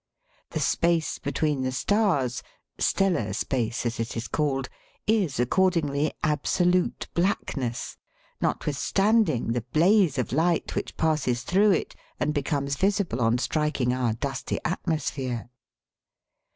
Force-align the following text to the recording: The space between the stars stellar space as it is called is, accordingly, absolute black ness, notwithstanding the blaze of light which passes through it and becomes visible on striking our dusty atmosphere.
The 0.49 0.59
space 0.59 1.19
between 1.19 1.61
the 1.61 1.71
stars 1.71 2.41
stellar 2.79 3.33
space 3.33 3.85
as 3.85 3.99
it 3.99 4.17
is 4.17 4.27
called 4.27 4.67
is, 5.05 5.39
accordingly, 5.39 6.11
absolute 6.23 7.07
black 7.13 7.55
ness, 7.55 7.97
notwithstanding 8.41 9.51
the 9.51 9.61
blaze 9.61 10.17
of 10.17 10.31
light 10.31 10.73
which 10.73 10.97
passes 10.97 11.43
through 11.43 11.73
it 11.73 11.95
and 12.19 12.33
becomes 12.33 12.77
visible 12.77 13.21
on 13.21 13.37
striking 13.37 13.93
our 13.93 14.13
dusty 14.13 14.57
atmosphere. 14.65 15.51